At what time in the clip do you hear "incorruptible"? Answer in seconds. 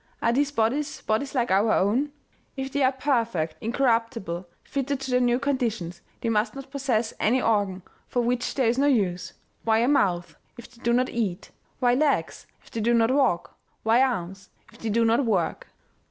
3.61-4.49